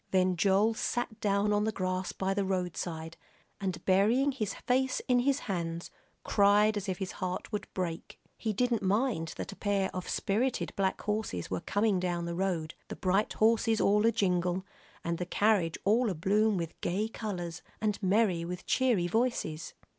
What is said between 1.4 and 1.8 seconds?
on the